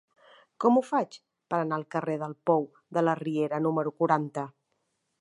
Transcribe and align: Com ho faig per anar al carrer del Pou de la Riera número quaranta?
Com 0.63 0.79
ho 0.79 0.81
faig 0.87 1.17
per 1.53 1.59
anar 1.59 1.79
al 1.79 1.85
carrer 1.97 2.17
del 2.23 2.35
Pou 2.51 2.67
de 2.99 3.07
la 3.07 3.17
Riera 3.23 3.63
número 3.67 3.97
quaranta? 4.01 4.51